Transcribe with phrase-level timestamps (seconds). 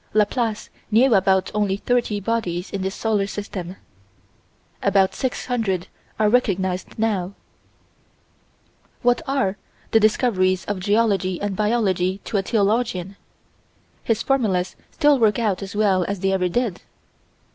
[0.15, 3.75] Laplace knew of about only thirty bodies in this solar system:
[4.81, 7.35] about six hundred are recognized now
[9.03, 9.57] What are
[9.91, 13.15] the discoveries of geology and biology to a theologian?
[14.03, 16.81] His formulas still work out as well as they ever did.